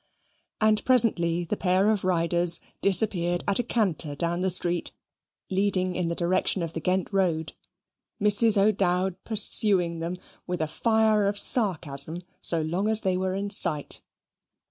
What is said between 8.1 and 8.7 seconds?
Mrs.